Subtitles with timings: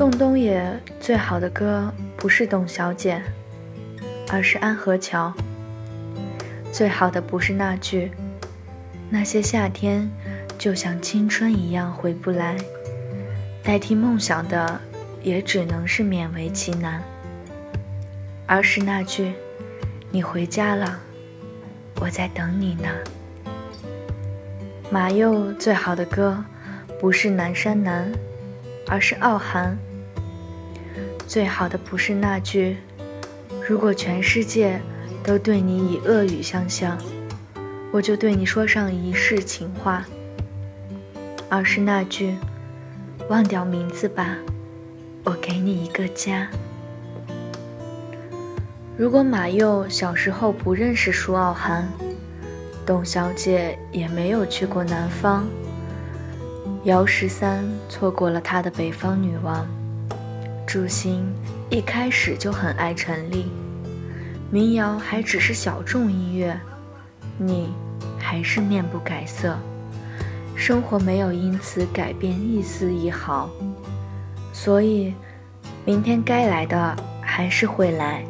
[0.00, 3.22] 宋冬野最好的歌不是董小姐，
[4.30, 5.30] 而是安和桥。
[6.72, 8.10] 最好的不是那句
[9.10, 10.10] “那些夏天
[10.56, 12.56] 就像青春一样回不来”，
[13.62, 14.80] 代替梦想的
[15.22, 17.02] 也只能是勉为其难。
[18.46, 19.34] 而是那句
[20.10, 20.98] “你回家了，
[22.00, 22.88] 我在等你呢”。
[24.90, 26.42] 马佑最好的歌
[26.98, 28.10] 不是南山南，
[28.88, 29.76] 而是傲寒。
[31.30, 32.76] 最好的不是那句
[33.64, 34.80] “如果全世界
[35.22, 36.98] 都对你以恶语相向，
[37.92, 40.04] 我就对你说上一世情话”，
[41.48, 42.36] 而是那句
[43.30, 44.36] “忘掉名字吧，
[45.22, 46.48] 我给你一个家”。
[48.98, 51.88] 如果马佑小时候不认识舒傲寒，
[52.84, 55.46] 董小姐也没有去过南方，
[56.82, 59.64] 姚十三错过了他的北方女王。
[60.72, 61.26] 朱星
[61.68, 63.46] 一开始就很爱陈粒，
[64.52, 66.56] 民谣还只是小众音乐，
[67.38, 67.74] 你
[68.20, 69.58] 还是面不改色，
[70.54, 73.50] 生活没有因此改变一丝一毫，
[74.52, 75.12] 所以
[75.84, 78.24] 明天该来的还是会来，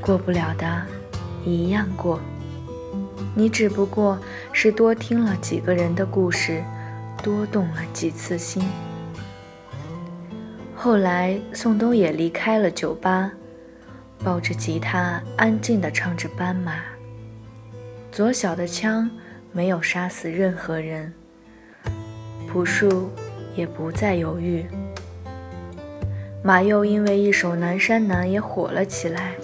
[0.00, 0.82] 过不了的
[1.44, 2.18] 一样过，
[3.36, 4.18] 你只不过
[4.52, 6.60] 是多听了几个人的故事，
[7.22, 8.64] 多动了几次心。
[10.84, 13.30] 后来，宋冬野离开了酒吧，
[14.24, 16.74] 抱着吉他，安静地唱着《斑马》。
[18.10, 19.08] 左小的枪
[19.52, 21.14] 没有杀死任何人，
[22.48, 23.12] 朴树
[23.54, 24.66] 也不再犹豫。
[26.42, 29.34] 马佑因为一首《南山南》也火了起来，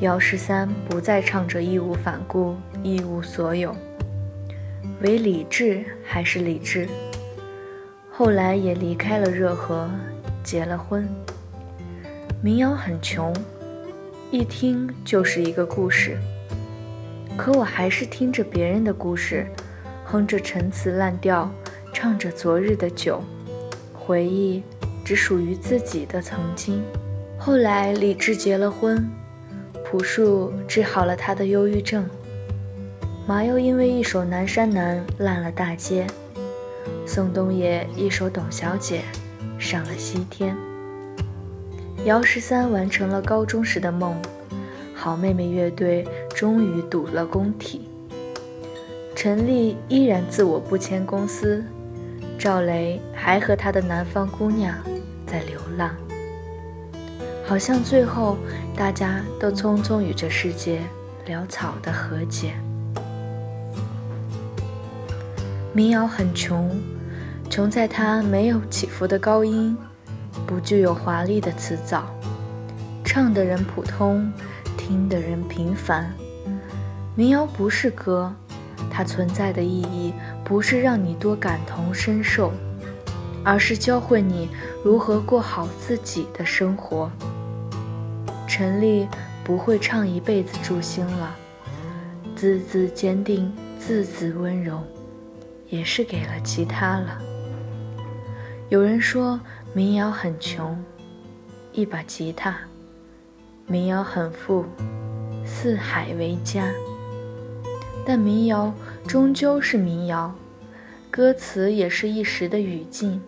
[0.00, 3.76] 姚十三不再唱着义无反顾、一无所有，
[5.02, 6.88] 唯理智还是理智。
[8.10, 9.90] 后来也离开了热河。
[10.42, 11.08] 结了婚，
[12.42, 13.34] 民谣很穷，
[14.30, 16.16] 一听就是一个故事。
[17.36, 19.46] 可我还是听着别人的故事，
[20.04, 21.50] 哼着陈词滥调，
[21.92, 23.22] 唱着昨日的酒，
[23.92, 24.62] 回忆
[25.04, 26.82] 只属于自己的曾经。
[27.38, 29.08] 后来李志结了婚，
[29.84, 32.04] 朴树治好了他的忧郁症，
[33.26, 36.06] 麻又因为一首《南山南》烂了大街，
[37.06, 39.02] 宋冬野一首《董小姐》。
[39.58, 40.56] 上了西天，
[42.04, 44.16] 姚十三完成了高中时的梦，
[44.94, 47.88] 好妹妹乐队终于堵了工体。
[49.16, 51.64] 陈粒依然自我不签公司，
[52.38, 54.76] 赵雷还和他的南方姑娘
[55.26, 55.90] 在流浪。
[57.44, 58.38] 好像最后
[58.76, 60.80] 大家都匆匆与这世界
[61.26, 62.52] 潦草的和解。
[65.72, 66.70] 民谣很穷。
[67.50, 69.76] 穷在它没有起伏的高音，
[70.46, 72.04] 不具有华丽的词藻，
[73.04, 74.30] 唱的人普通，
[74.76, 76.12] 听的人平凡。
[77.16, 78.32] 民谣不是歌，
[78.90, 80.12] 它存在的意义
[80.44, 82.52] 不是让你多感同身受，
[83.42, 84.50] 而是教会你
[84.84, 87.10] 如何过好自己的生活。
[88.46, 89.08] 陈粒
[89.42, 91.34] 不会唱一辈子祝星了，
[92.36, 94.80] 字字坚定，字字温柔，
[95.70, 97.18] 也是给了其他了。
[98.70, 99.40] 有人说
[99.72, 100.76] 民谣很穷，
[101.72, 102.52] 一把吉他；
[103.66, 104.66] 民谣很富，
[105.42, 106.70] 四海为家。
[108.04, 108.70] 但民谣
[109.06, 110.34] 终究是民谣，
[111.10, 113.18] 歌词也是一时的语境。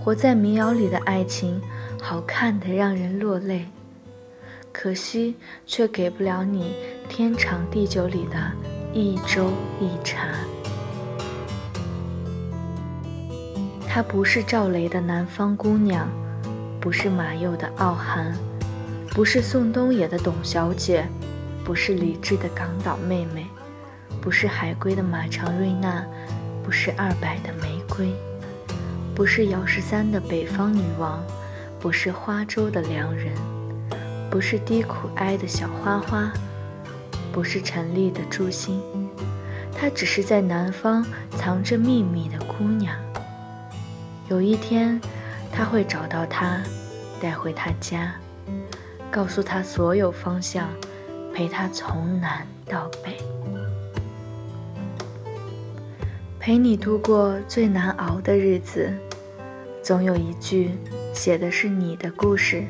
[0.00, 1.60] 活在民谣里的爱情，
[2.00, 3.66] 好看的让人落泪，
[4.70, 5.34] 可惜
[5.66, 6.76] 却给不了你
[7.08, 8.52] 天长地久里的
[8.92, 9.50] 一粥
[9.80, 10.28] 一茶。
[13.94, 16.08] 她不是赵雷的南方姑娘，
[16.80, 18.36] 不是马佑的傲寒，
[19.10, 21.06] 不是宋冬野的董小姐，
[21.64, 23.46] 不是李志的港岛妹妹，
[24.20, 26.04] 不是海归的马长瑞娜，
[26.64, 28.12] 不是二百的玫瑰，
[29.14, 31.22] 不是姚十三的北方女王，
[31.78, 33.32] 不是花粥的良人，
[34.28, 36.32] 不是低苦哀的小花花，
[37.32, 38.82] 不是陈丽的朱星，
[39.72, 41.06] 她只是在南方
[41.38, 42.92] 藏着秘密的姑娘。
[44.30, 44.98] 有一天，
[45.52, 46.62] 他会找到她，
[47.20, 48.14] 带回他家，
[49.10, 50.66] 告诉他所有方向，
[51.34, 53.18] 陪他从南到北，
[56.40, 58.90] 陪你度过最难熬的日子。
[59.82, 60.70] 总有一句，
[61.12, 62.64] 写的是你的故事，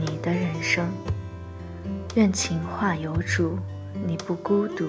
[0.00, 0.84] 你的人生。
[2.16, 3.56] 愿情话有主，
[4.04, 4.86] 你不孤独；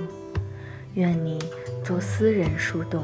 [0.96, 1.38] 愿你
[1.84, 3.04] 做私人树洞；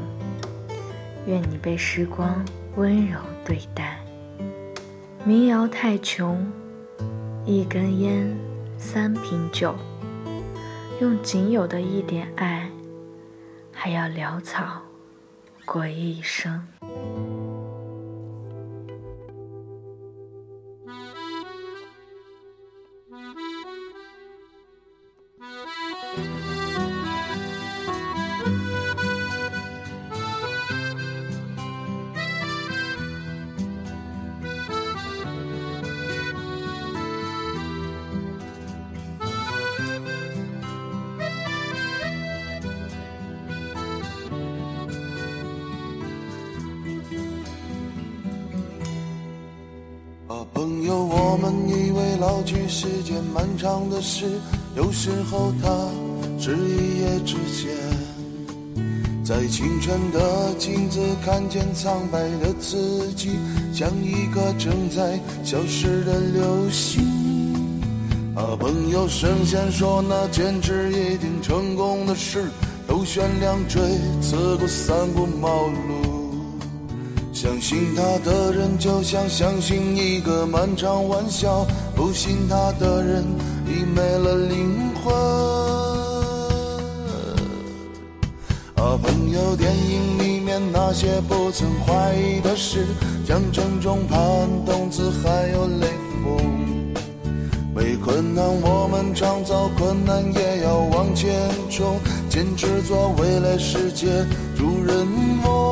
[1.27, 2.43] 愿你被时光。
[2.75, 3.99] 温柔对待。
[5.23, 6.45] 民谣太穷，
[7.45, 8.35] 一根烟，
[8.77, 9.75] 三瓶酒，
[10.99, 12.69] 用仅有的一点爱，
[13.71, 14.81] 还要潦草
[15.65, 16.67] 过一生。
[50.27, 54.25] 啊朋友，我们以为老去是件漫长的事，
[54.75, 55.69] 有时候它
[56.39, 57.73] 是一夜之间。
[59.25, 63.31] 在清晨的镜子看见苍白的自己，
[63.73, 67.03] 像一个正在消失的流星。
[68.35, 72.49] 啊，朋友，神仙说那坚持一定成功的事，
[72.87, 73.81] 都悬梁锥
[74.21, 76.02] 刺过三顾茅庐。
[77.43, 83.21] 相信他的人，就像相信一个漫长玩笑；不信他的人，
[83.67, 85.13] 已没了灵魂。
[88.75, 92.87] 啊，朋友，电影里面那些不曾怀疑的事，
[93.27, 94.17] 像沉重攀
[94.65, 95.87] 动子，还有雷
[96.23, 96.93] 锋。
[97.75, 101.29] 为困难，我们创造困难，也要往前
[101.69, 101.99] 冲，
[102.29, 104.07] 坚持做未来世界
[104.55, 105.05] 主人
[105.43, 105.62] 翁。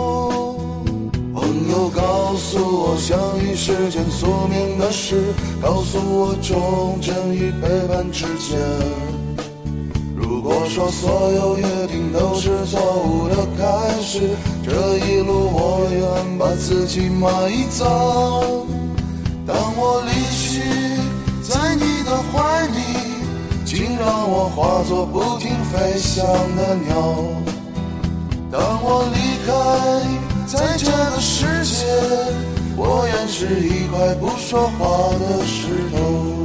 [1.61, 5.31] 朋友告诉我，相遇是件宿命的事，
[5.61, 8.57] 告诉我忠贞与背叛之间。
[10.15, 14.31] 如果说所有约定都是错误的开始，
[14.63, 17.29] 这一路我愿把自己埋
[17.69, 17.87] 葬。
[19.45, 20.63] 当我离去，
[21.43, 22.79] 在你的怀里，
[23.65, 26.25] 请让我化作不停飞翔
[26.55, 27.23] 的鸟。
[28.51, 30.20] 当我离开。
[30.51, 31.85] 在这个世界，
[32.75, 36.40] 我愿是一块不说话的石头。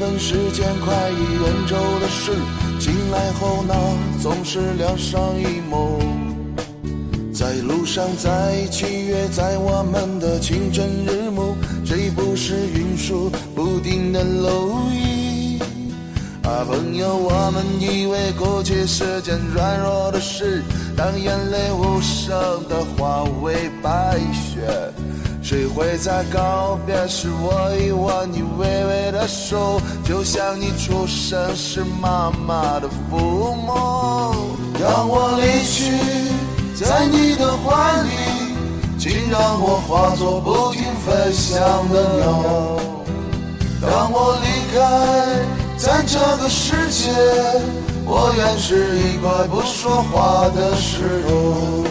[0.00, 2.32] 里夜奔是件快意恩仇的事，
[2.80, 3.74] 醒来后那
[4.22, 6.00] 总是两上一梦。
[7.34, 11.54] 在路上，在七月，在我们的清晨日暮，
[11.84, 15.58] 谁不是云舒不定的蝼蚁？
[16.42, 20.62] 啊，朋友，我们以为过去是件软弱的事，
[20.96, 22.34] 当眼泪无声
[22.68, 24.66] 的化为白雪。
[25.50, 34.32] 谁会在告别时握一握你微微的手，就像你出生时妈妈的抚摸？
[34.78, 35.90] 当我离去，
[36.76, 38.10] 在你的怀里，
[38.96, 42.78] 请让我化作不停飞翔的鸟。
[43.82, 44.78] 当我离开，
[45.76, 47.10] 在这个世界，
[48.06, 51.84] 我愿是一块不说话的石头。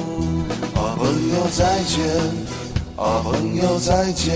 [0.80, 1.04] 啊，朋
[1.36, 2.58] 友，再见。
[3.00, 4.36] 啊，朋友再见！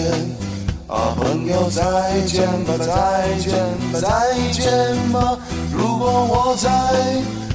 [0.87, 3.51] 啊，朋友再见吧，再见
[3.91, 4.07] 吧，再
[4.53, 5.37] 见吧。
[5.69, 6.69] 如果我在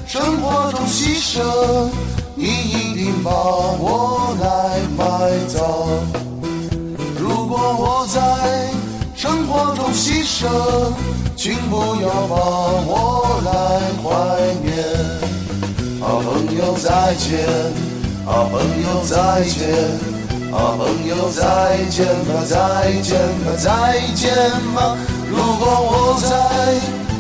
[0.07, 1.89] 生活中牺牲，
[2.35, 5.57] 你一定把我来埋葬。
[7.19, 8.21] 如果我在
[9.17, 10.47] 生活中牺牲，
[11.35, 12.37] 请不要把
[12.85, 13.51] 我来
[14.05, 14.07] 怀
[14.63, 14.77] 念。
[16.03, 17.49] 啊，朋友再见！
[18.27, 20.18] 啊，朋友再见！
[20.51, 24.35] 啊，朋友，再见吧，再见吧，再见
[24.75, 24.97] 吧。
[25.29, 26.27] 如果我在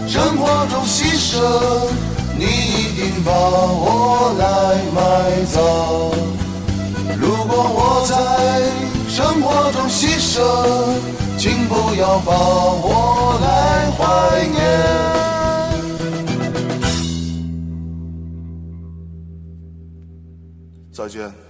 [0.08, 1.36] 生活中牺牲，
[2.38, 4.42] 你一定把我来
[4.94, 4.96] 埋
[5.44, 5.60] 葬。
[7.20, 8.14] 如果我在
[9.08, 10.40] 生活中牺牲，
[11.36, 14.56] 请不要把我来怀念。
[20.92, 21.47] 再见。